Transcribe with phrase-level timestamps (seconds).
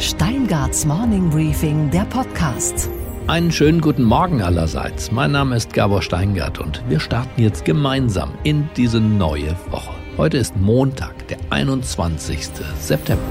[0.00, 2.88] Steingarts Morning Briefing, der Podcast.
[3.26, 5.12] Einen schönen guten Morgen allerseits.
[5.12, 9.92] Mein Name ist Gabor Steingart und wir starten jetzt gemeinsam in diese neue Woche.
[10.16, 12.48] Heute ist Montag, der 21.
[12.80, 13.22] September.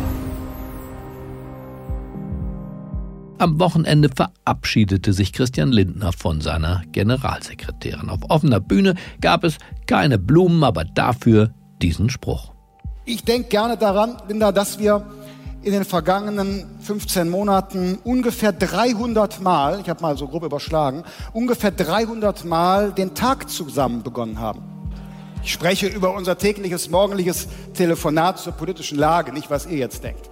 [3.39, 8.11] Am Wochenende verabschiedete sich Christian Lindner von seiner Generalsekretärin.
[8.11, 9.57] Auf offener Bühne gab es
[9.87, 11.51] keine Blumen, aber dafür
[11.81, 12.53] diesen Spruch.
[13.05, 15.03] Ich denke gerne daran, Linda, dass wir
[15.61, 21.71] in den vergangenen 15 Monaten ungefähr 300 Mal, ich habe mal so grob überschlagen, ungefähr
[21.71, 24.61] 300 Mal den Tag zusammen begonnen haben.
[25.43, 30.29] Ich spreche über unser tägliches morgendliches Telefonat zur politischen Lage, nicht was ihr jetzt denkt.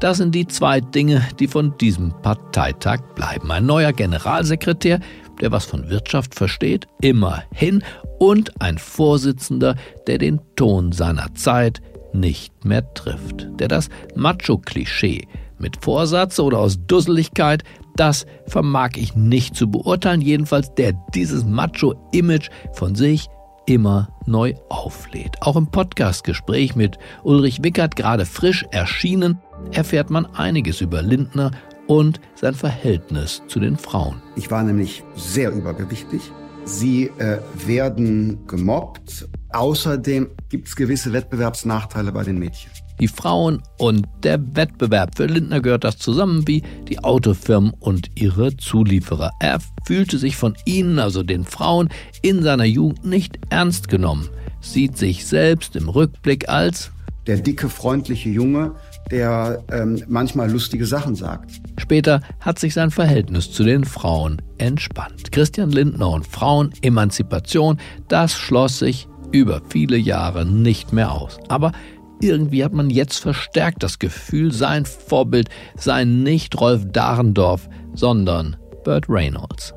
[0.00, 3.50] Das sind die zwei Dinge, die von diesem Parteitag bleiben.
[3.50, 5.00] Ein neuer Generalsekretär,
[5.40, 7.84] der was von Wirtschaft versteht, immerhin,
[8.18, 11.80] und ein Vorsitzender, der den Ton seiner Zeit
[12.14, 15.26] nicht mehr trifft, der das Macho-Klischee
[15.58, 17.62] mit Vorsatz oder aus Dusseligkeit,
[17.96, 23.28] das vermag ich nicht zu beurteilen, jedenfalls der dieses Macho-Image von sich
[23.66, 25.36] immer neu auflädt.
[25.42, 29.38] Auch im Podcastgespräch mit Ulrich Wickert, gerade frisch erschienen,
[29.72, 31.50] erfährt man einiges über Lindner
[31.86, 34.22] und sein Verhältnis zu den Frauen.
[34.36, 36.32] Ich war nämlich sehr übergewichtig.
[36.64, 39.28] Sie äh, werden gemobbt.
[39.52, 42.70] Außerdem gibt es gewisse Wettbewerbsnachteile bei den Mädchen.
[43.00, 45.16] Die Frauen und der Wettbewerb.
[45.16, 49.32] Für Lindner gehört das zusammen wie die Autofirmen und ihre Zulieferer.
[49.40, 51.88] Er fühlte sich von ihnen, also den Frauen,
[52.20, 54.28] in seiner Jugend nicht ernst genommen,
[54.60, 56.90] sieht sich selbst im Rückblick als
[57.26, 58.72] der dicke, freundliche Junge,
[59.10, 61.60] der ähm, manchmal lustige Sachen sagt.
[61.78, 65.30] Später hat sich sein Verhältnis zu den Frauen entspannt.
[65.30, 67.78] Christian Lindner und Frauenemanzipation,
[68.08, 71.38] das schloss sich über viele Jahre nicht mehr aus.
[71.48, 71.72] Aber
[72.20, 79.06] irgendwie hat man jetzt verstärkt das Gefühl, sein Vorbild sei nicht Rolf Dahrendorf, sondern Burt
[79.08, 79.74] Reynolds.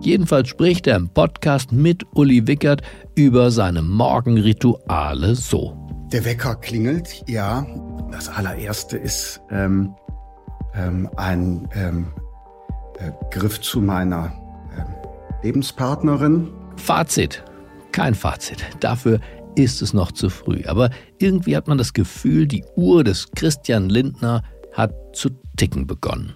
[0.00, 2.82] Jedenfalls spricht er im Podcast mit Uli Wickert
[3.14, 5.76] über seine Morgenrituale so.
[6.12, 7.64] Der Wecker klingelt, ja.
[8.10, 9.94] Das allererste ist ähm,
[10.74, 12.08] ähm, ein ähm,
[12.98, 14.32] äh, Griff zu meiner
[14.76, 14.86] ähm,
[15.42, 16.50] Lebenspartnerin.
[16.76, 17.44] Fazit.
[17.92, 18.64] Kein Fazit.
[18.80, 19.20] Dafür
[19.54, 20.62] ist es noch zu früh.
[20.66, 24.42] Aber irgendwie hat man das Gefühl, die Uhr des Christian Lindner
[24.72, 26.32] hat zu ticken begonnen.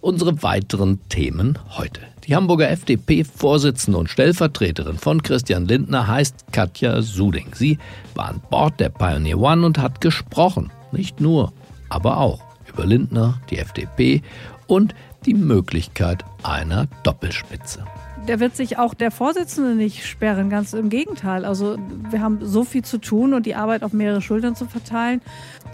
[0.00, 2.00] Unsere weiteren Themen heute.
[2.26, 7.54] Die Hamburger FDP-Vorsitzende und Stellvertreterin von Christian Lindner heißt Katja Suding.
[7.54, 7.78] Sie
[8.14, 10.70] war an Bord der Pioneer One und hat gesprochen.
[10.92, 11.52] Nicht nur,
[11.88, 14.22] aber auch über Lindner, die FDP
[14.66, 14.94] und
[15.26, 17.84] die Möglichkeit einer Doppelspitze
[18.28, 21.44] der wird sich auch der Vorsitzende nicht sperren, ganz im Gegenteil.
[21.44, 21.78] Also
[22.10, 25.22] wir haben so viel zu tun und die Arbeit auf mehrere Schultern zu verteilen.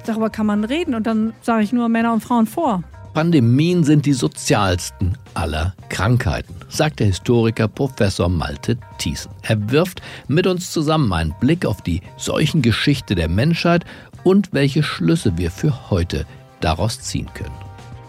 [0.07, 2.83] Darüber kann man reden und dann sage ich nur Männer und Frauen vor.
[3.13, 9.31] Pandemien sind die sozialsten aller Krankheiten, sagt der Historiker Professor Malte Thiessen.
[9.43, 13.85] Er wirft mit uns zusammen einen Blick auf die Seuchengeschichte der Menschheit
[14.25, 16.27] und welche Schlüsse wir für heute
[16.61, 17.64] daraus ziehen können.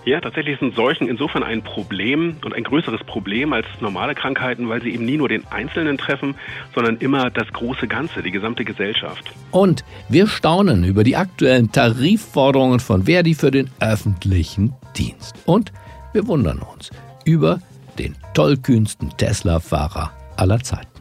[0.06, 4.80] Ja, tatsächlich sind Seuchen insofern ein Problem und ein größeres Problem als normale Krankheiten, weil
[4.84, 6.36] sie eben nie nur den Einzelnen treffen,
[6.76, 9.32] sondern immer das große Ganze, die gesamte Gesellschaft.
[9.50, 15.36] Und wir staunen über die aktuellen Tarifforderungen von Verdi für den öffentlichen Dienst.
[15.48, 15.74] Und
[16.14, 16.92] wir wundern uns
[17.26, 17.60] über
[17.98, 20.95] den tollkühnsten Tesla-Fahrer aller Zeiten.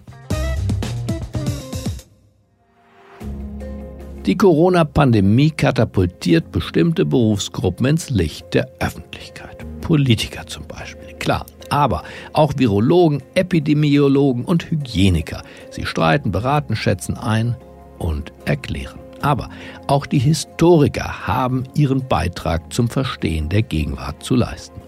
[4.27, 9.67] Die Corona-Pandemie katapultiert bestimmte Berufsgruppen ins Licht der Öffentlichkeit.
[9.83, 11.45] Politiker zum Beispiel, klar.
[11.69, 15.43] Aber auch Virologen, Epidemiologen und Hygieniker.
[15.71, 17.55] Sie streiten, beraten, schätzen ein
[17.99, 18.99] und erklären.
[19.21, 19.51] Aber
[19.89, 24.81] auch die Historiker haben ihren Beitrag zum Verstehen der Gegenwart zu leisten.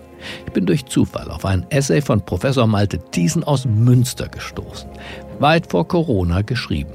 [0.46, 4.88] Ich bin durch Zufall auf ein Essay von Professor Malte Thiesen aus Münster gestoßen,
[5.40, 6.92] weit vor Corona geschrieben.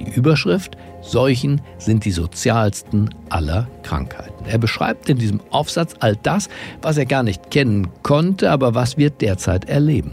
[0.00, 4.46] Die Überschrift Seuchen sind die sozialsten aller Krankheiten.
[4.46, 6.48] Er beschreibt in diesem Aufsatz all das,
[6.82, 10.12] was er gar nicht kennen konnte, aber was wir derzeit erleben.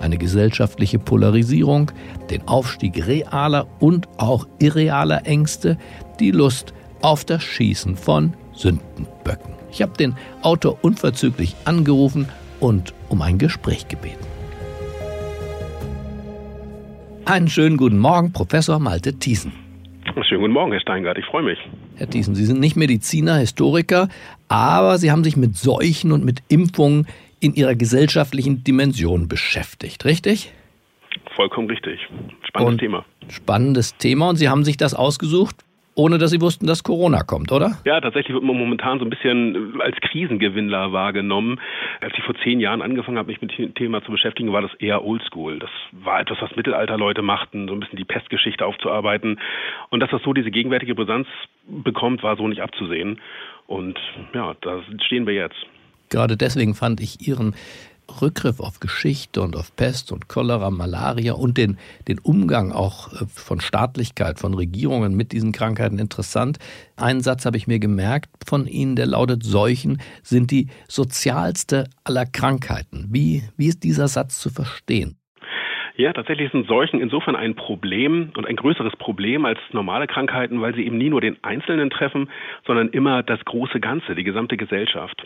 [0.00, 1.90] Eine gesellschaftliche Polarisierung,
[2.30, 5.78] den Aufstieg realer und auch irrealer Ängste,
[6.20, 9.54] die Lust auf das Schießen von Sündenböcken.
[9.70, 12.28] Ich habe den Autor unverzüglich angerufen
[12.60, 14.33] und um ein Gespräch gebeten.
[17.26, 19.52] Einen schönen guten Morgen, Professor Malte Thiesen.
[20.28, 21.58] Schönen guten Morgen, Herr Steingart, ich freue mich.
[21.96, 24.10] Herr Thiesen, Sie sind nicht Mediziner, Historiker,
[24.48, 27.06] aber Sie haben sich mit Seuchen und mit Impfungen
[27.40, 30.52] in Ihrer gesellschaftlichen Dimension beschäftigt, richtig?
[31.34, 31.98] Vollkommen richtig.
[32.42, 33.04] Spannendes und Thema.
[33.28, 35.63] Spannendes Thema und Sie haben sich das ausgesucht,
[35.94, 37.78] ohne dass sie wussten, dass Corona kommt, oder?
[37.84, 41.60] Ja, tatsächlich wird man momentan so ein bisschen als Krisengewinnler wahrgenommen.
[42.00, 44.74] Als ich vor zehn Jahren angefangen habe, mich mit dem Thema zu beschäftigen, war das
[44.74, 45.58] eher oldschool.
[45.58, 49.38] Das war etwas, was Mittelalterleute machten, so ein bisschen die Pestgeschichte aufzuarbeiten.
[49.90, 51.28] Und dass das so diese gegenwärtige Brisanz
[51.66, 53.20] bekommt, war so nicht abzusehen.
[53.66, 53.98] Und
[54.34, 55.66] ja, da stehen wir jetzt.
[56.10, 57.54] Gerade deswegen fand ich Ihren
[58.20, 61.78] Rückgriff auf Geschichte und auf Pest und Cholera, Malaria und den,
[62.08, 66.58] den Umgang auch äh, von Staatlichkeit, von Regierungen mit diesen Krankheiten interessant.
[66.96, 72.26] Einen Satz habe ich mir gemerkt von Ihnen, der lautet, Seuchen sind die sozialste aller
[72.26, 73.08] Krankheiten.
[73.10, 75.16] Wie, wie ist dieser Satz zu verstehen?
[75.96, 80.74] Ja, tatsächlich sind Seuchen insofern ein Problem und ein größeres Problem als normale Krankheiten, weil
[80.74, 82.30] sie eben nie nur den Einzelnen treffen,
[82.66, 85.24] sondern immer das große Ganze, die gesamte Gesellschaft.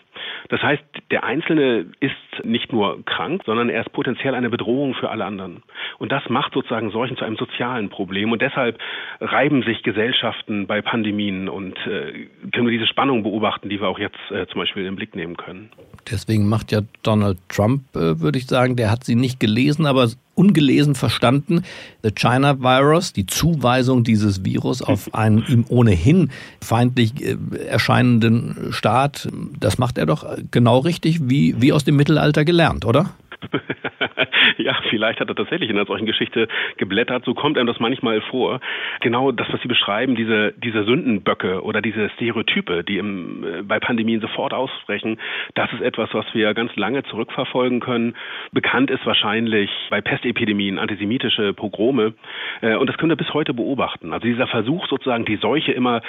[0.50, 5.08] Das heißt, der Einzelne ist nicht nur krank, sondern er ist potenziell eine Bedrohung für
[5.08, 5.62] alle anderen.
[5.98, 8.30] Und das macht sozusagen Seuchen zu einem sozialen Problem.
[8.30, 8.78] Und deshalb
[9.20, 13.98] reiben sich Gesellschaften bei Pandemien und äh, können wir diese Spannung beobachten, die wir auch
[13.98, 15.70] jetzt äh, zum Beispiel in den Blick nehmen können.
[16.10, 20.08] Deswegen macht ja Donald Trump, äh, würde ich sagen, der hat sie nicht gelesen, aber
[20.38, 21.62] ungelesen verstanden.
[22.02, 26.30] The China Virus, die Zuweisung dieses Virus auf einen ihm ohnehin
[26.60, 27.36] feindlich äh,
[27.66, 33.10] erscheinenden Staat, das macht er doch genau richtig, wie, wie aus dem Mittelalter gelernt, oder?
[34.58, 37.24] ja, vielleicht hat er tatsächlich in einer solchen Geschichte geblättert.
[37.24, 38.60] So kommt einem das manchmal vor.
[39.00, 43.78] Genau das, was Sie beschreiben, diese, diese Sündenböcke oder diese Stereotype, die im, äh, bei
[43.78, 45.18] Pandemien sofort ausbrechen,
[45.54, 48.14] das ist etwas, was wir ganz lange zurückverfolgen können.
[48.52, 52.14] Bekannt ist wahrscheinlich bei Pestepidemien antisemitische Pogrome.
[52.60, 54.12] Äh, und das können wir bis heute beobachten.
[54.12, 56.02] Also dieser Versuch sozusagen, die Seuche immer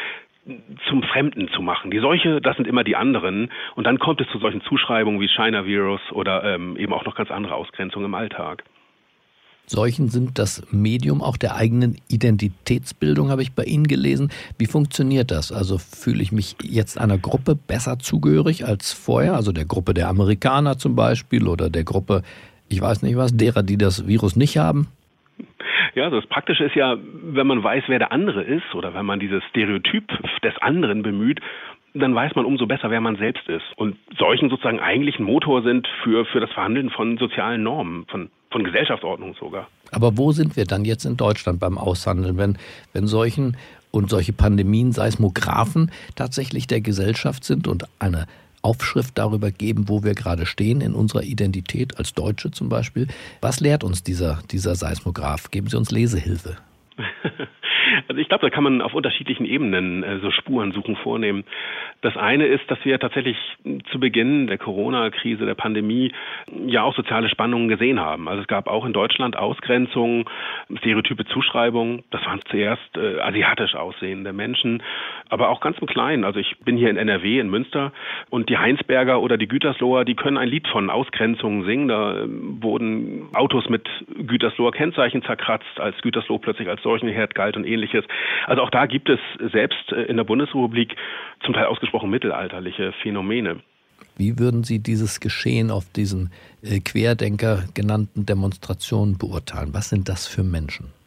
[0.88, 1.92] zum Fremden zu machen.
[1.92, 3.52] Die Seuche, das sind immer die anderen.
[3.76, 7.32] Und dann kommt es zu solchen Zuschreibungen wie China-Virus oder ähm, eben auch noch ganz
[7.32, 8.64] andere Ausgrenzungen im Alltag.
[9.70, 14.32] Seuchen sind das Medium auch der eigenen Identitätsbildung, habe ich bei Ihnen gelesen.
[14.58, 15.52] Wie funktioniert das?
[15.52, 20.10] Also fühle ich mich jetzt einer Gruppe besser zugehörig als vorher, also der Gruppe der
[20.10, 22.24] Amerikaner zum Beispiel oder der Gruppe,
[22.68, 24.88] ich weiß nicht was, derer, die das Virus nicht haben?
[25.96, 29.20] Ja, das Praktische ist ja, wenn man weiß, wer der andere ist oder wenn man
[29.20, 30.08] dieses Stereotyp
[30.44, 31.40] des anderen bemüht,
[31.94, 33.66] dann weiß man umso besser, wer man selbst ist.
[33.76, 38.30] Und solchen sozusagen eigentlich ein Motor sind für, für das Verhandeln von sozialen Normen, von,
[38.52, 39.68] von Gesellschaftsordnung sogar.
[39.92, 42.58] Aber wo sind wir dann jetzt in Deutschland beim Aushandeln, wenn,
[42.94, 43.58] wenn solchen
[43.92, 48.28] und solche Pandemien, Seismographen tatsächlich der Gesellschaft sind und eine
[48.62, 53.08] Aufschrift darüber geben, wo wir gerade stehen in unserer Identität als Deutsche zum Beispiel.
[53.42, 55.52] Was lehrt uns dieser, dieser Seismograph?
[55.52, 56.58] Geben Sie uns Lesehilfe.
[58.08, 61.44] Also ich glaube, da kann man auf unterschiedlichen Ebenen äh, so Spurensuchen vornehmen.
[62.02, 63.38] Das eine ist, dass wir tatsächlich
[63.92, 66.12] zu Beginn der Corona-Krise, der Pandemie,
[66.66, 68.28] ja auch soziale Spannungen gesehen haben.
[68.28, 70.26] Also es gab auch in Deutschland Ausgrenzungen,
[70.78, 72.04] stereotype Zuschreibungen.
[72.12, 74.82] Das waren zuerst äh, asiatisch aussehende Menschen,
[75.30, 76.24] aber auch ganz im Kleinen.
[76.24, 77.94] Also ich bin hier in NRW, in Münster,
[78.30, 81.88] und die Heinsberger oder die Gütersloher, die können ein Lied von Ausgrenzungen singen.
[81.88, 83.88] Da äh, wurden Autos mit
[84.18, 88.04] Gütersloher Kennzeichen zerkratzt, als Gütersloh plötzlich als solchen Herd galt und ähnliches.
[88.48, 89.20] Also auch da gibt es
[89.52, 90.96] selbst äh, in der Bundesrepublik
[91.44, 93.58] zum Teil ausgesprochen mittelalterliche Phänomene.
[94.18, 96.32] Wie würden Sie dieses Geschehen auf diesen
[96.62, 99.70] äh, Querdenker genannten Demonstrationen beurteilen?
[99.74, 100.99] Was sind das für Menschen?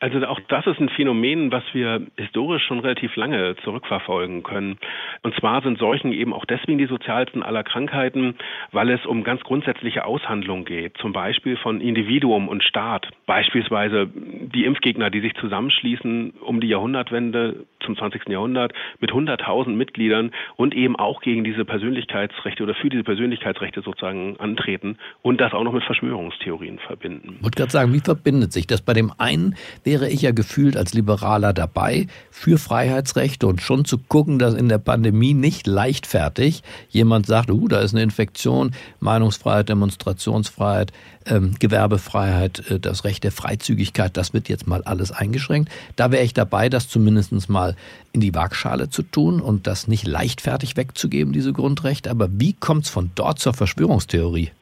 [0.00, 4.78] Also auch das ist ein Phänomen, was wir historisch schon relativ lange zurückverfolgen können.
[5.22, 8.34] Und zwar sind Seuchen eben auch deswegen die sozialsten aller Krankheiten,
[8.72, 10.96] weil es um ganz grundsätzliche Aushandlungen geht.
[10.96, 13.08] Zum Beispiel von Individuum und Staat.
[13.26, 18.28] Beispielsweise die Impfgegner, die sich zusammenschließen um die Jahrhundertwende zum 20.
[18.28, 24.38] Jahrhundert mit 100.000 Mitgliedern und eben auch gegen diese Persönlichkeitsrechte oder für diese Persönlichkeitsrechte sozusagen
[24.38, 27.36] antreten und das auch noch mit Verschwörungstheorien verbinden.
[27.36, 28.80] Ich wollte gerade sagen, wie verbindet sich das?
[28.80, 29.56] Bei dem einen
[29.90, 34.68] wäre ich ja gefühlt als Liberaler dabei für Freiheitsrechte und schon zu gucken, dass in
[34.68, 38.70] der Pandemie nicht leichtfertig jemand sagt, uh, da ist eine Infektion,
[39.00, 40.92] Meinungsfreiheit, Demonstrationsfreiheit,
[41.26, 45.72] ähm, Gewerbefreiheit, äh, das Recht der Freizügigkeit, das wird jetzt mal alles eingeschränkt.
[45.96, 47.74] Da wäre ich dabei, das zumindest mal
[48.12, 52.12] in die Waagschale zu tun und das nicht leichtfertig wegzugeben, diese Grundrechte.
[52.12, 54.52] Aber wie kommt es von dort zur Verschwörungstheorie?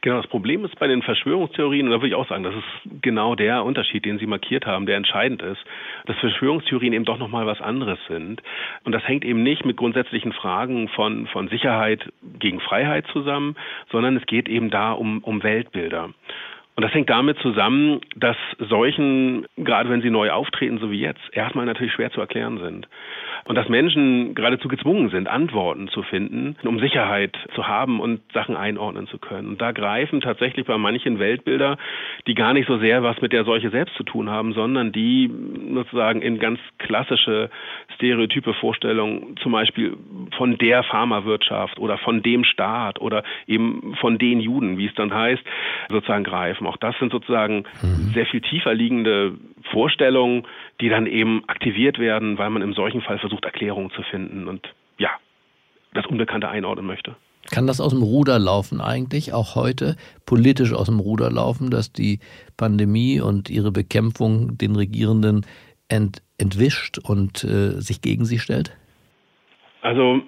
[0.00, 3.02] Genau, das Problem ist bei den Verschwörungstheorien, und da würde ich auch sagen, das ist
[3.02, 5.60] genau der Unterschied, den Sie markiert haben, der entscheidend ist,
[6.06, 8.40] dass Verschwörungstheorien eben doch nochmal was anderes sind.
[8.84, 13.56] Und das hängt eben nicht mit grundsätzlichen Fragen von, von Sicherheit gegen Freiheit zusammen,
[13.90, 16.10] sondern es geht eben da um, um Weltbilder.
[16.78, 21.20] Und das hängt damit zusammen, dass solchen, gerade wenn sie neu auftreten, so wie jetzt,
[21.32, 22.86] erstmal natürlich schwer zu erklären sind.
[23.48, 28.56] und dass Menschen geradezu gezwungen sind, Antworten zu finden, um Sicherheit zu haben und Sachen
[28.56, 29.48] einordnen zu können.
[29.48, 31.78] Und da greifen tatsächlich bei manchen Weltbilder,
[32.26, 35.30] die gar nicht so sehr was mit der Seuche selbst zu tun haben, sondern die
[35.72, 37.48] sozusagen in ganz klassische
[37.94, 39.96] stereotype Vorstellungen, zum Beispiel
[40.36, 45.12] von der Pharmawirtschaft oder von dem Staat oder eben von den Juden, wie es dann
[45.12, 45.42] heißt,
[45.88, 46.66] sozusagen greifen.
[46.68, 48.12] Auch das sind sozusagen mhm.
[48.12, 49.32] sehr viel tiefer liegende
[49.72, 50.46] Vorstellungen,
[50.82, 54.68] die dann eben aktiviert werden, weil man im solchen Fall versucht, Erklärungen zu finden und
[54.98, 55.10] ja,
[55.94, 57.16] das Unbekannte einordnen möchte.
[57.50, 59.96] Kann das aus dem Ruder laufen eigentlich, auch heute
[60.26, 62.18] politisch aus dem Ruder laufen, dass die
[62.58, 65.46] Pandemie und ihre Bekämpfung den Regierenden
[65.88, 68.76] ent entwischt und äh, sich gegen sie stellt?
[69.80, 70.20] Also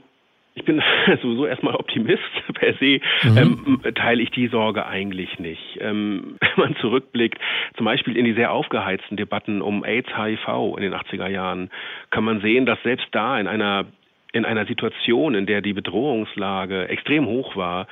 [0.61, 0.83] ich bin
[1.23, 2.23] sowieso erstmal Optimist
[2.55, 3.79] per se, mhm.
[3.85, 5.79] ähm, teile ich die Sorge eigentlich nicht.
[5.81, 7.41] Ähm, wenn man zurückblickt,
[7.77, 11.71] zum Beispiel in die sehr aufgeheizten Debatten um AIDS, HIV in den 80er Jahren,
[12.11, 13.87] kann man sehen, dass selbst da in einer
[14.33, 17.89] in einer Situation, in der die Bedrohungslage extrem hoch war,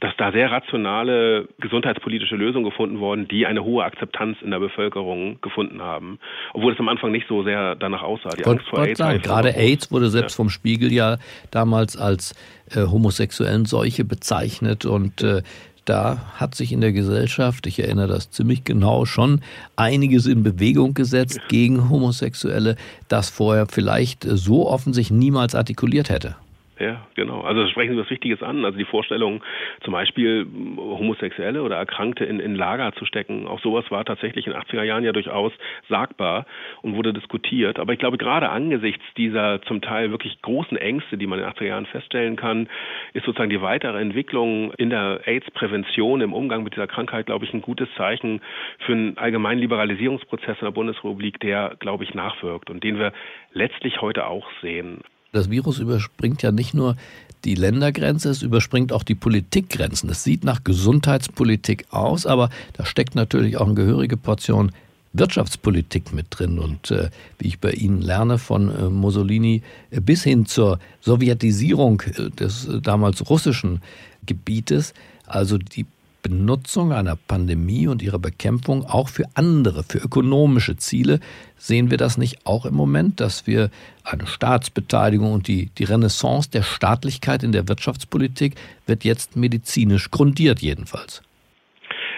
[0.00, 5.40] dass da sehr rationale gesundheitspolitische Lösungen gefunden wurden, die eine hohe Akzeptanz in der Bevölkerung
[5.40, 6.18] gefunden haben,
[6.52, 8.30] obwohl es am Anfang nicht so sehr danach aussah.
[8.30, 8.98] Die Angst vor AIDS.
[8.98, 10.36] Sagen, gerade AIDS wurde selbst ja.
[10.36, 11.18] vom Spiegel ja
[11.50, 12.34] damals als
[12.70, 15.42] äh, homosexuellen Seuche bezeichnet und äh,
[15.84, 19.42] da hat sich in der Gesellschaft, ich erinnere das ziemlich genau, schon
[19.76, 22.76] einiges in Bewegung gesetzt gegen Homosexuelle,
[23.08, 26.36] das vorher vielleicht so offen sich niemals artikuliert hätte.
[26.80, 27.42] Ja, genau.
[27.42, 28.64] Also sprechen Sie was Wichtiges an.
[28.64, 29.44] Also die Vorstellung,
[29.82, 30.44] zum Beispiel
[30.76, 34.82] Homosexuelle oder Erkrankte in, in Lager zu stecken, auch sowas war tatsächlich in den 80er
[34.82, 35.52] Jahren ja durchaus
[35.88, 36.46] sagbar
[36.82, 37.78] und wurde diskutiert.
[37.78, 41.54] Aber ich glaube, gerade angesichts dieser zum Teil wirklich großen Ängste, die man in den
[41.54, 42.68] 80er Jahren feststellen kann,
[43.12, 47.54] ist sozusagen die weitere Entwicklung in der AIDS-Prävention, im Umgang mit dieser Krankheit, glaube ich,
[47.54, 48.40] ein gutes Zeichen
[48.80, 53.12] für einen allgemeinen Liberalisierungsprozess in der Bundesrepublik, der, glaube ich, nachwirkt und den wir
[53.52, 55.02] letztlich heute auch sehen.
[55.34, 56.96] Das Virus überspringt ja nicht nur
[57.44, 60.08] die Ländergrenze, es überspringt auch die Politikgrenzen.
[60.08, 64.70] Es sieht nach Gesundheitspolitik aus, aber da steckt natürlich auch eine gehörige Portion
[65.12, 66.60] Wirtschaftspolitik mit drin.
[66.60, 67.10] Und äh,
[67.40, 72.68] wie ich bei Ihnen lerne, von äh, Mussolini äh, bis hin zur Sowjetisierung äh, des
[72.68, 73.82] äh, damals russischen
[74.26, 74.94] Gebietes,
[75.26, 75.84] also die
[76.24, 81.20] Benutzung einer Pandemie und ihrer Bekämpfung auch für andere, für ökonomische Ziele,
[81.56, 83.70] sehen wir das nicht auch im Moment, dass wir
[84.04, 88.54] eine Staatsbeteiligung und die, die Renaissance der Staatlichkeit in der Wirtschaftspolitik
[88.86, 91.22] wird jetzt medizinisch grundiert jedenfalls?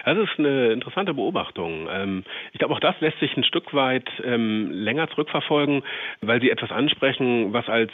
[0.05, 1.89] Das ist eine interessante Beobachtung.
[1.91, 2.23] Ähm,
[2.53, 5.83] ich glaube, auch das lässt sich ein Stück weit ähm, länger zurückverfolgen,
[6.21, 7.91] weil Sie etwas ansprechen, was als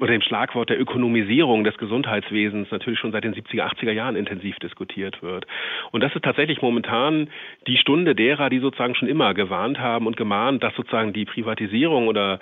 [0.00, 4.56] oder dem Schlagwort der Ökonomisierung des Gesundheitswesens natürlich schon seit den 70er, 80er Jahren intensiv
[4.56, 5.46] diskutiert wird.
[5.90, 7.28] Und das ist tatsächlich momentan
[7.66, 12.08] die Stunde derer, die sozusagen schon immer gewarnt haben und gemahnt, dass sozusagen die Privatisierung
[12.08, 12.40] oder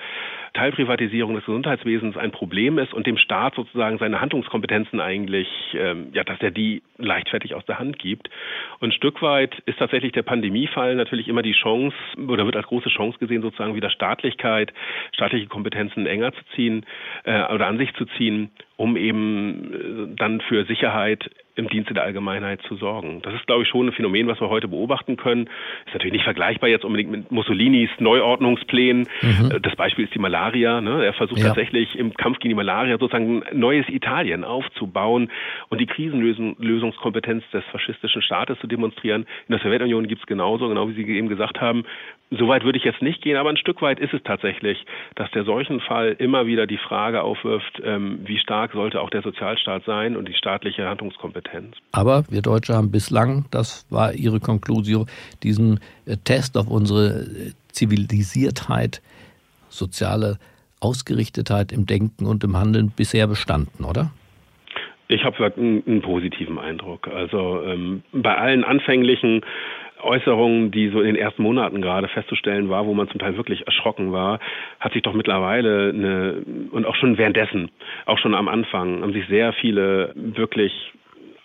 [0.54, 6.23] Teilprivatisierung des Gesundheitswesens ein Problem ist und dem Staat sozusagen seine Handlungskompetenzen eigentlich, ähm, ja,
[6.23, 8.30] dass er die leichtfertig aus der Hand gibt.
[8.78, 11.96] Und ein Stück weit ist tatsächlich der Pandemiefall natürlich immer die Chance
[12.28, 14.73] oder wird als große Chance gesehen, sozusagen wieder Staatlichkeit,
[15.12, 16.87] staatliche Kompetenzen enger zu ziehen
[17.25, 22.02] äh, oder an sich zu ziehen, um eben äh, dann für Sicherheit im Dienste der
[22.02, 23.20] Allgemeinheit zu sorgen.
[23.23, 25.49] Das ist, glaube ich, schon ein Phänomen, was wir heute beobachten können.
[25.87, 29.06] Ist natürlich nicht vergleichbar jetzt unbedingt mit Mussolinis Neuordnungsplänen.
[29.23, 29.50] Mhm.
[29.52, 30.80] Äh, das Beispiel ist die Malaria.
[30.80, 31.04] Ne?
[31.04, 31.46] Er versucht ja.
[31.46, 35.30] tatsächlich im Kampf gegen die Malaria sozusagen ein neues Italien aufzubauen
[35.68, 39.23] und die Krisenlösungskompetenz des faschistischen Staates zu demonstrieren.
[39.49, 41.84] In der Sowjetunion gibt es genauso, genau wie Sie eben gesagt haben.
[42.30, 44.84] Soweit würde ich jetzt nicht gehen, aber ein Stück weit ist es tatsächlich,
[45.14, 49.84] dass der Seuchenfall immer wieder die Frage aufwirft, ähm, wie stark sollte auch der Sozialstaat
[49.84, 51.43] sein und die staatliche Handlungskompetenz.
[51.92, 55.06] Aber wir Deutsche haben bislang, das war Ihre Konklusion,
[55.42, 59.02] diesen äh, Test auf unsere äh, Zivilisiertheit,
[59.68, 60.38] soziale
[60.80, 64.10] Ausgerichtetheit im Denken und im Handeln bisher bestanden, oder?
[65.08, 67.08] Ich habe einen, einen, positiven Eindruck.
[67.08, 69.42] Also ähm, bei allen anfänglichen
[70.02, 73.66] Äußerungen, die so in den ersten Monaten gerade festzustellen war, wo man zum Teil wirklich
[73.66, 74.38] erschrocken war,
[74.80, 77.70] hat sich doch mittlerweile eine, und auch schon währenddessen,
[78.06, 80.72] auch schon am Anfang, haben sich sehr viele wirklich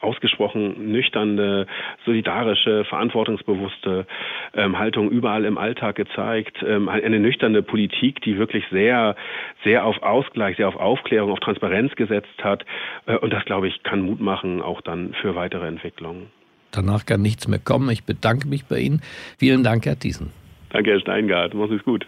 [0.01, 1.67] ausgesprochen nüchterne,
[2.05, 4.05] solidarische, verantwortungsbewusste
[4.53, 6.63] ähm, Haltung überall im Alltag gezeigt.
[6.65, 9.15] Ähm, eine nüchterne Politik, die wirklich sehr,
[9.63, 12.65] sehr auf Ausgleich, sehr auf Aufklärung, auf Transparenz gesetzt hat.
[13.05, 16.27] Äh, und das, glaube ich, kann Mut machen, auch dann für weitere Entwicklungen.
[16.71, 17.89] Danach kann nichts mehr kommen.
[17.89, 19.01] Ich bedanke mich bei Ihnen.
[19.37, 20.31] Vielen Dank, Herr Thiessen.
[20.69, 21.53] Danke, Herr Steingart.
[21.53, 22.05] Mach's es gut.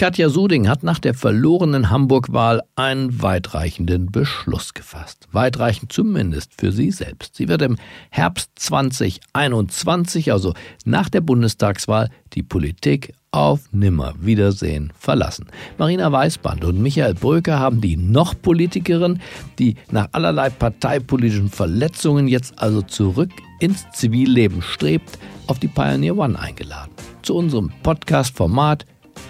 [0.00, 5.28] Katja Suding hat nach der verlorenen Hamburg-Wahl einen weitreichenden Beschluss gefasst.
[5.30, 7.36] Weitreichend zumindest für sie selbst.
[7.36, 7.76] Sie wird im
[8.08, 10.54] Herbst 2021, also
[10.86, 15.48] nach der Bundestagswahl, die Politik auf Nimmerwiedersehen verlassen.
[15.76, 19.20] Marina Weißband und Michael Bröker haben die Noch-Politikerin,
[19.58, 26.38] die nach allerlei parteipolitischen Verletzungen jetzt also zurück ins Zivilleben strebt, auf die Pioneer One
[26.38, 26.92] eingeladen.
[27.20, 28.86] Zu unserem Podcast-Format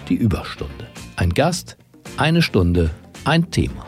[0.09, 0.87] Die Überstunde.
[1.15, 1.77] Ein Gast,
[2.17, 2.91] eine Stunde,
[3.25, 3.85] ein Thema.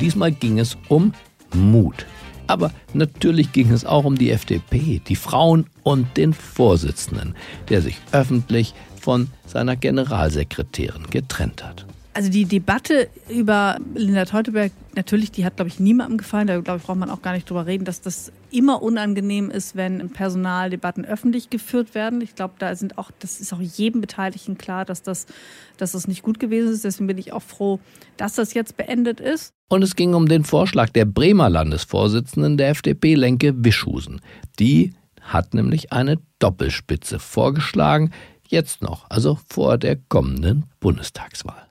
[0.00, 1.12] Diesmal ging es um
[1.54, 2.06] Mut.
[2.46, 7.36] Aber natürlich ging es auch um die FDP, die Frauen und den Vorsitzenden,
[7.68, 11.86] der sich öffentlich von seiner Generalsekretärin getrennt hat.
[12.20, 16.48] Also die Debatte über Linda Teuteberg, natürlich, die hat, glaube ich, niemandem gefallen.
[16.48, 19.74] Da, glaube ich, braucht man auch gar nicht drüber reden, dass das immer unangenehm ist,
[19.74, 22.20] wenn Personaldebatten öffentlich geführt werden.
[22.20, 25.24] Ich glaube, da sind auch, das ist auch jedem Beteiligten klar, dass das,
[25.78, 26.84] dass das nicht gut gewesen ist.
[26.84, 27.80] Deswegen bin ich auch froh,
[28.18, 29.54] dass das jetzt beendet ist.
[29.70, 34.20] Und es ging um den Vorschlag der Bremer Landesvorsitzenden der FDP, Lenke Wischhusen.
[34.58, 38.12] Die hat nämlich eine Doppelspitze vorgeschlagen,
[38.46, 41.69] jetzt noch, also vor der kommenden Bundestagswahl.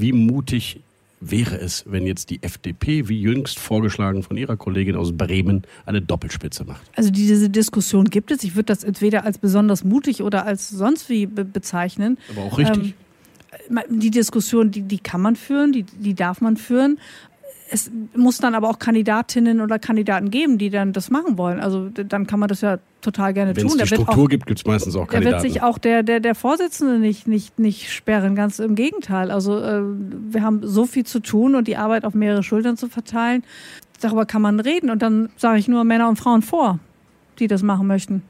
[0.00, 0.80] Wie mutig
[1.20, 6.00] wäre es, wenn jetzt die FDP, wie jüngst vorgeschlagen von ihrer Kollegin aus Bremen, eine
[6.00, 6.80] Doppelspitze macht?
[6.96, 8.42] Also diese Diskussion gibt es.
[8.42, 12.18] Ich würde das entweder als besonders mutig oder als sonst wie bezeichnen.
[12.30, 12.94] Aber auch richtig.
[13.68, 16.98] Ähm, die Diskussion, die, die kann man führen, die, die darf man führen
[17.70, 21.60] es muss dann aber auch Kandidatinnen oder Kandidaten geben, die dann das machen wollen.
[21.60, 23.78] Also dann kann man das ja total gerne Wenn tun.
[23.78, 25.36] Wenn es die Struktur auch, gibt, gibt es meistens auch Kandidaten.
[25.36, 29.30] Da wird sich auch der, der, der Vorsitzende nicht, nicht, nicht sperren, ganz im Gegenteil.
[29.30, 32.88] Also äh, wir haben so viel zu tun und die Arbeit auf mehrere Schultern zu
[32.88, 33.44] verteilen.
[34.00, 36.78] Darüber kann man reden und dann sage ich nur Männer und Frauen vor,
[37.38, 38.22] die das machen möchten.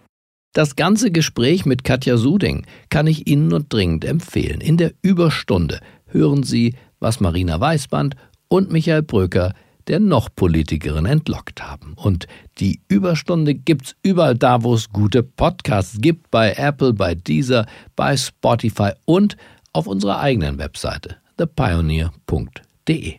[0.52, 4.60] Das ganze Gespräch mit Katja Suding kann ich Ihnen nur dringend empfehlen.
[4.60, 8.16] In der Überstunde hören Sie, was Marina Weißband
[8.50, 9.54] und Michael Bröker
[9.90, 11.94] der noch Politikerin entlockt haben.
[11.96, 12.28] Und
[12.58, 17.66] die Überstunde gibt's überall da, wo es gute Podcasts gibt, bei Apple, bei Deezer,
[17.96, 19.36] bei Spotify und
[19.72, 23.14] auf unserer eigenen Webseite thepioneer.de.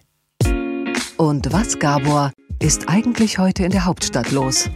[1.18, 4.70] Und was, Gabor, ist eigentlich heute in der Hauptstadt los?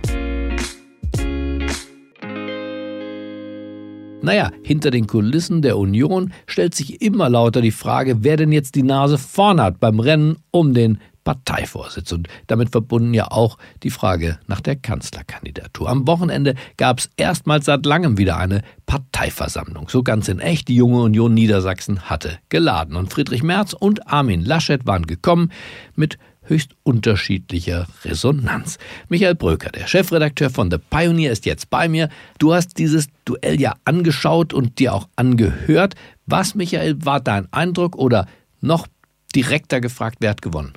[4.26, 8.74] Naja, hinter den Kulissen der Union stellt sich immer lauter die Frage, wer denn jetzt
[8.74, 13.92] die Nase vorn hat beim Rennen um den Parteivorsitz und damit verbunden ja auch die
[13.92, 15.88] Frage nach der Kanzlerkandidatur.
[15.90, 19.90] Am Wochenende gab es erstmals seit langem wieder eine Parteiversammlung.
[19.90, 22.96] So ganz in echt, die junge Union Niedersachsen hatte geladen.
[22.96, 25.52] Und Friedrich Merz und Armin Laschet waren gekommen
[25.96, 28.78] mit höchst unterschiedlicher Resonanz.
[29.10, 32.10] Michael Bröker, der Chefredakteur von The Pioneer, ist jetzt bei mir.
[32.40, 35.96] Du hast dieses Duell ja angeschaut und dir auch angehört.
[36.26, 38.28] Was, Michael, war dein Eindruck oder
[38.62, 38.88] noch
[39.36, 40.74] direkter gefragt, wer hat gewonnen?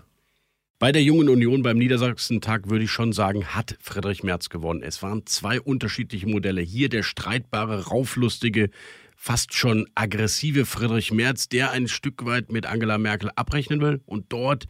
[0.81, 4.85] Bei der Jungen Union beim Niedersachsen-Tag würde ich schon sagen, hat Friedrich Merz gewonnen.
[4.85, 6.61] Es waren zwei unterschiedliche Modelle.
[6.61, 8.71] Hier der streitbare, rauflustige,
[9.17, 14.01] fast schon aggressive Friedrich Merz, der ein Stück weit mit Angela Merkel abrechnen will.
[14.07, 14.67] Und dort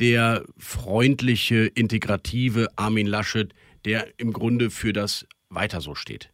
[0.00, 3.52] der freundliche, integrative Armin Laschet,
[3.84, 6.30] der im Grunde für das weiter so steht.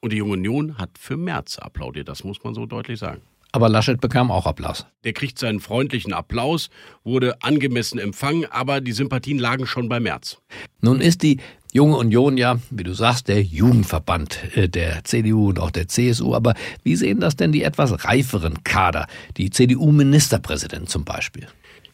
[0.00, 3.22] Und die Junge Union hat für Merz applaudiert, das muss man so deutlich sagen.
[3.50, 4.86] Aber Laschet bekam auch Applaus.
[5.04, 6.68] Der kriegt seinen freundlichen Applaus,
[7.02, 10.38] wurde angemessen empfangen, aber die Sympathien lagen schon bei Merz.
[10.82, 11.40] Nun ist die
[11.72, 16.34] Junge Union ja, wie du sagst, der Jugendverband äh, der CDU und auch der CSU.
[16.34, 21.46] Aber wie sehen das denn die etwas reiferen Kader, die CDU-Ministerpräsidenten zum Beispiel?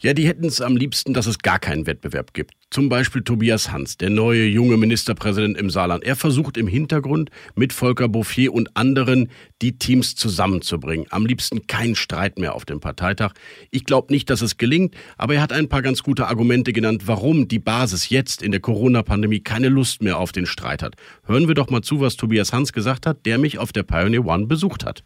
[0.04, 2.52] Ja, die hätten es am liebsten, dass es gar keinen Wettbewerb gibt.
[2.70, 6.04] Zum Beispiel Tobias Hans, der neue junge Ministerpräsident im Saarland.
[6.04, 9.30] Er versucht im Hintergrund mit Volker Bouffier und anderen
[9.62, 11.06] die Teams zusammenzubringen.
[11.08, 13.32] Am liebsten kein Streit mehr auf dem Parteitag.
[13.70, 17.04] Ich glaube nicht, dass es gelingt, aber er hat ein paar ganz gute Argumente genannt,
[17.06, 20.96] warum die Basis jetzt in der Corona-Pandemie keine Lust mehr auf den Streit hat.
[21.24, 24.26] Hören wir doch mal zu, was Tobias Hans gesagt hat, der mich auf der Pioneer
[24.26, 25.02] One besucht hat.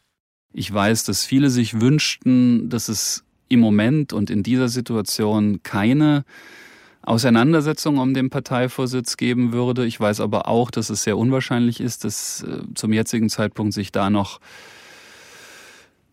[0.52, 6.24] Ich weiß, dass viele sich wünschten, dass es im Moment und in dieser Situation keine
[7.02, 9.87] Auseinandersetzung um den Parteivorsitz geben würde.
[9.87, 13.92] Ich weiß aber auch, dass es sehr unwahrscheinlich ist, dass äh, zum jetzigen Zeitpunkt sich
[13.92, 14.40] da noch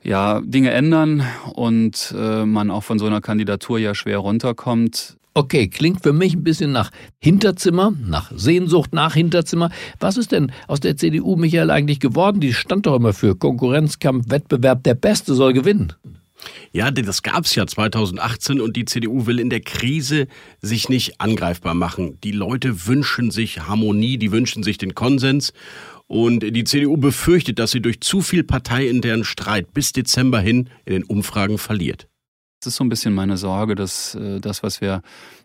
[0.04, 5.18] ja, Dinge ändern und äh, man auch von so einer Kandidatur ja schwer runterkommt.
[5.34, 9.70] Okay, klingt für mich ein bisschen nach Hinterzimmer, nach Sehnsucht nach Hinterzimmer.
[10.00, 12.40] Was ist denn aus der CDU, Michael, eigentlich geworden?
[12.40, 15.92] Die stand doch immer für Konkurrenzkampf, Wettbewerb, der Beste soll gewinnen.
[16.72, 20.28] Ja, das gab es ja 2018 und die CDU will in der Krise
[20.62, 22.20] sich nicht angreifbar machen.
[22.24, 25.54] Die Leute wünschen sich Harmonie, die wünschen sich den Konsens.
[26.08, 30.94] Und die CDU befürchtet, dass sie durch zu viel parteiinternen Streit bis Dezember hin in
[30.94, 32.08] den Umfragen verliert.
[32.60, 35.02] Das ist so ein bisschen meine Sorge, dass äh, das, was wir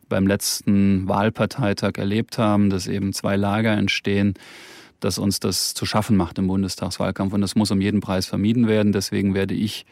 [0.08, 4.34] beim letzten Wahlparteitag erlebt haben, dass eben zwei Lager entstehen,
[5.00, 7.32] dass uns das zu schaffen macht im Bundestagswahlkampf.
[7.32, 8.92] Und das muss um jeden Preis vermieden werden.
[8.92, 9.86] Deswegen werde ich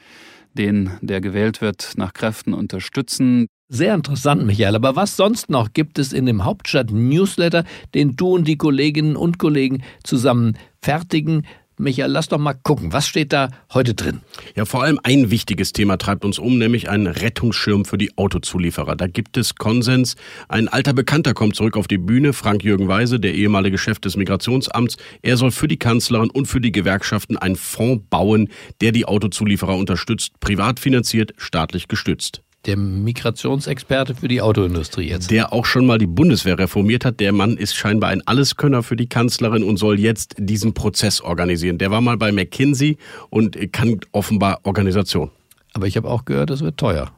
[0.58, 3.46] den, der gewählt wird, nach Kräften unterstützen.
[3.68, 4.74] Sehr interessant, Michael.
[4.74, 9.38] Aber was sonst noch gibt es in dem Hauptstadt-Newsletter, den du und die Kolleginnen und
[9.38, 11.46] Kollegen zusammen fertigen?
[11.78, 14.20] Michael, lass doch mal gucken, was steht da heute drin?
[14.56, 18.96] Ja, vor allem ein wichtiges Thema treibt uns um, nämlich ein Rettungsschirm für die Autozulieferer.
[18.96, 20.16] Da gibt es Konsens.
[20.48, 24.96] Ein alter Bekannter kommt zurück auf die Bühne, Frank-Jürgen Weise, der ehemalige Chef des Migrationsamts.
[25.22, 28.48] Er soll für die Kanzlerin und für die Gewerkschaften einen Fonds bauen,
[28.80, 35.30] der die Autozulieferer unterstützt, privat finanziert, staatlich gestützt der Migrationsexperte für die Autoindustrie jetzt.
[35.30, 37.20] Der auch schon mal die Bundeswehr reformiert hat.
[37.20, 41.78] Der Mann ist scheinbar ein Alleskönner für die Kanzlerin und soll jetzt diesen Prozess organisieren.
[41.78, 42.98] Der war mal bei McKinsey
[43.30, 45.30] und kann offenbar Organisation.
[45.72, 47.12] Aber ich habe auch gehört, es wird teuer.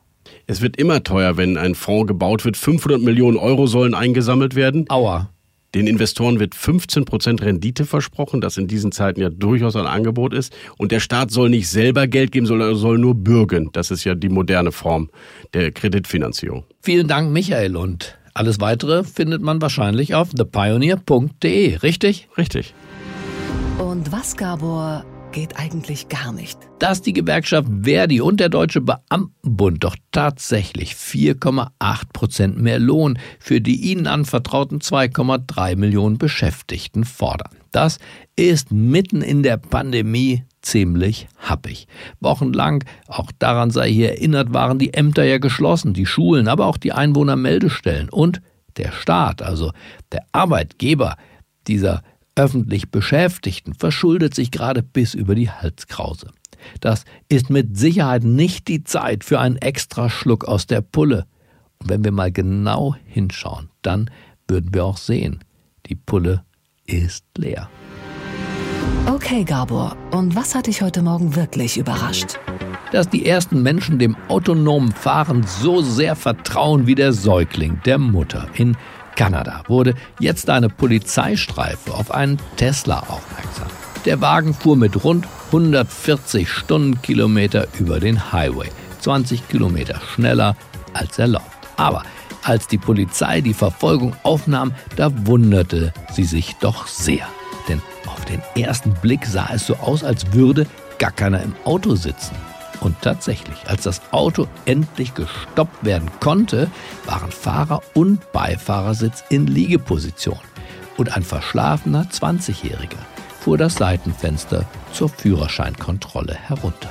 [0.47, 2.57] Es wird immer teuer, wenn ein Fonds gebaut wird.
[2.57, 4.85] 500 Millionen Euro sollen eingesammelt werden.
[4.89, 5.31] Aua.
[5.75, 10.35] Den Investoren wird 15 Prozent Rendite versprochen, das in diesen Zeiten ja durchaus ein Angebot
[10.35, 10.53] ist.
[10.79, 13.71] Und der Staat soll nicht selber Geld geben, sondern soll nur bürgen.
[13.73, 15.11] Das ist ja die moderne Form
[15.55, 16.65] der Kreditfinanzierung.
[16.81, 17.77] Vielen Dank, Michael.
[17.77, 22.29] Und alles weitere findet man wahrscheinlich auf thepioneer.de, richtig?
[22.37, 22.75] Richtig.
[23.79, 26.59] Und was, Gabor, geht eigentlich gar nicht.
[26.79, 31.71] Dass die Gewerkschaft Verdi und der Deutsche Beamtenbund doch tatsächlich 4,8
[32.13, 37.51] Prozent mehr Lohn für die ihnen anvertrauten 2,3 Millionen Beschäftigten fordern.
[37.73, 37.99] Das
[38.37, 41.87] ist mitten in der Pandemie ziemlich happig.
[42.21, 46.77] Wochenlang, auch daran sei hier erinnert, waren die Ämter ja geschlossen, die Schulen, aber auch
[46.77, 48.43] die Einwohnermeldestellen und
[48.77, 49.73] der Staat, also
[50.13, 51.17] der Arbeitgeber
[51.67, 52.03] dieser
[52.35, 56.31] öffentlich Beschäftigten verschuldet sich gerade bis über die Halskrause.
[56.81, 61.27] Das ist mit Sicherheit nicht die Zeit für einen extra Schluck aus der Pulle.
[61.79, 64.11] Und wenn wir mal genau hinschauen, dann
[64.49, 65.43] würden wir auch sehen,
[65.87, 66.45] die Pulle
[66.85, 67.69] ist leer.
[69.07, 72.39] Okay, Gabor, und was hat dich heute Morgen wirklich überrascht?
[72.93, 78.49] Dass die ersten Menschen dem autonomen Fahren so sehr vertrauen wie der Säugling der Mutter.
[78.55, 78.77] In
[79.21, 83.69] Kanada wurde jetzt eine Polizeistreife auf einen Tesla aufmerksam.
[84.07, 90.57] Der Wagen fuhr mit rund 140 Stundenkilometer über den Highway, 20 Kilometer schneller
[90.95, 91.69] als erlaubt.
[91.77, 92.03] Aber
[92.45, 97.29] als die Polizei die Verfolgung aufnahm, da wunderte sie sich doch sehr.
[97.69, 100.67] Denn auf den ersten Blick sah es so aus, als würde
[100.99, 102.37] gar keiner im Auto sitzen.
[102.81, 106.71] Und tatsächlich, als das Auto endlich gestoppt werden konnte,
[107.05, 110.41] waren Fahrer und Beifahrersitz in Liegeposition.
[110.97, 112.99] Und ein verschlafener 20-Jähriger
[113.41, 116.91] fuhr das Seitenfenster zur Führerscheinkontrolle herunter.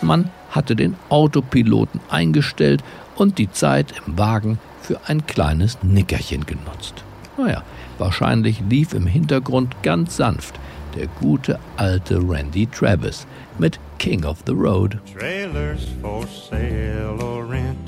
[0.00, 2.82] Man hatte den Autopiloten eingestellt
[3.16, 7.04] und die Zeit im Wagen für ein kleines Nickerchen genutzt.
[7.36, 7.62] Naja,
[7.98, 10.58] wahrscheinlich lief im Hintergrund ganz sanft
[10.96, 13.26] der gute alte Randy Travis
[13.58, 14.98] mit King of the Road.
[15.18, 17.78] Trailers for sale or rent,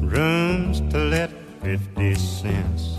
[0.00, 1.30] rooms to let
[1.62, 2.96] 50 cents.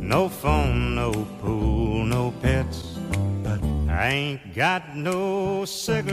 [0.00, 2.92] No phone, no pool, no pets.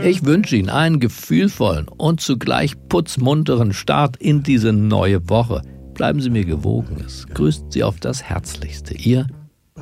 [0.04, 5.62] Ich wünsche Ihnen einen gefühlvollen und zugleich putzmunteren Start in diese neue Woche.
[5.94, 7.04] Bleiben Sie mir gewogen.
[7.06, 8.96] Es grüßt Sie auf das Herzlichste.
[8.96, 9.28] Ihr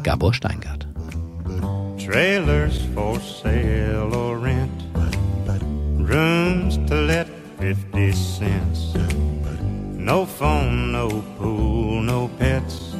[0.03, 0.86] Gabor Steingart.
[2.07, 4.71] Trailers for sale or rent.
[5.99, 7.27] Rooms to let
[7.59, 8.93] 50 cents.
[9.91, 12.95] No phone, no pool, no pets.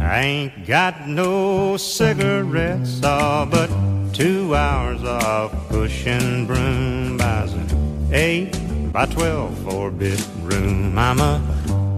[0.00, 3.68] I ain't got no cigarettes, oh, but
[4.14, 8.52] two hours of pushing broom buys an eight
[8.92, 10.96] by twelve four bit room.
[10.96, 11.40] I'm a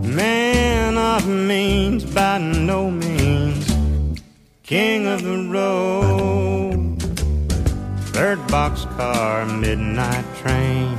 [0.02, 3.73] man of means by no means
[4.64, 6.98] king of the road.
[8.14, 10.96] Third boxcar, midnight train,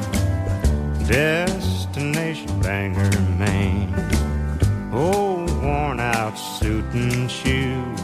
[1.08, 3.92] destination Bangor, Maine.
[4.94, 8.00] Old worn out suit and shoes.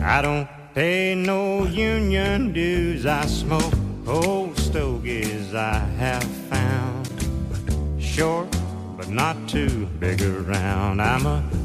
[0.00, 3.04] I don't pay no union dues.
[3.04, 3.74] I smoke
[4.06, 7.10] old stogies I have found.
[8.00, 8.48] Short,
[8.96, 11.02] but not too big around.
[11.02, 11.57] I'm a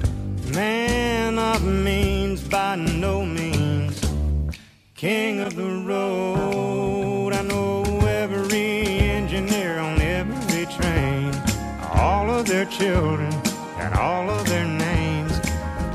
[0.53, 3.99] Man of means by no means.
[4.95, 7.33] King of the road.
[7.33, 11.33] I know every engineer on every train.
[11.93, 13.33] All of their children
[13.77, 15.39] and all of their names.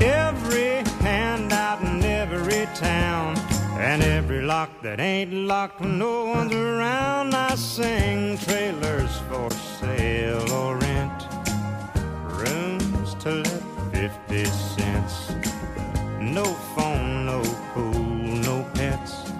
[0.01, 3.37] Every handout in every town.
[3.79, 7.33] And every lock that ain't locked when no one's around.
[7.33, 11.27] I sing trailers for sale or rent.
[12.25, 13.58] Rooms to
[16.33, 17.41] no phone, no
[17.73, 19.31] pool, no pets.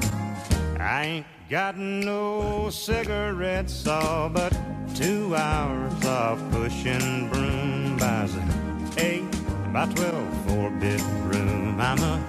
[0.80, 4.58] I ain't got no cigarettes, all but
[4.96, 9.26] two hours of pushing broom by the eight
[9.74, 11.80] by twelve four bit room.
[11.80, 12.22] I'm a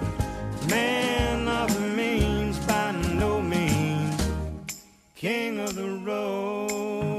[0.69, 4.31] man of means by no means,
[5.15, 7.10] king of the road.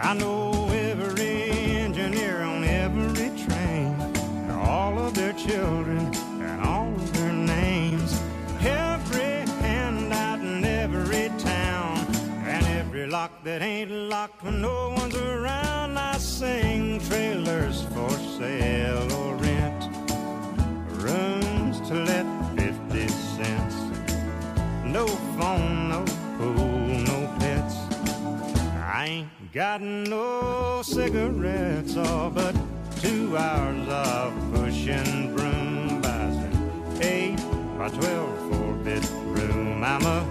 [0.00, 5.98] I know every engineer on every train, and all of their children
[6.40, 8.20] and all of their names.
[8.60, 12.06] Every handout in every town,
[12.46, 15.98] and every lock that ain't locked when no one's around.
[15.98, 19.84] I sing trailers for sale or rent,
[21.02, 22.37] rooms to let
[29.52, 32.54] got no cigarettes, all but
[33.00, 36.36] two hours of pushing broom buys
[37.02, 37.36] eight
[37.78, 39.82] by twelve four bedroom.
[39.82, 40.26] I'm a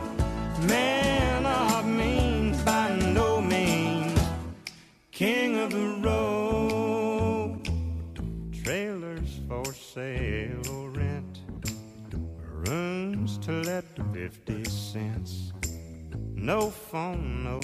[0.67, 4.19] man of means by no means,
[5.12, 7.67] king of the road.
[8.63, 11.41] Trailers for sale or rent,
[12.67, 15.53] rooms to let fifty cents.
[16.36, 17.60] No phone, no